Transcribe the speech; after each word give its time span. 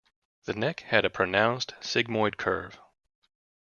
The 0.45 0.53
neck 0.55 0.79
had 0.79 1.05
a 1.05 1.11
pronounced 1.11 1.75
sigmoid 1.79 2.37
curve. 2.37 2.79